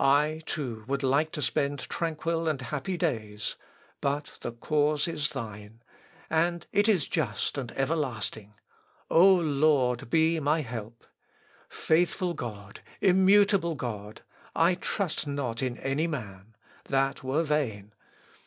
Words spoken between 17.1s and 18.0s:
were vain.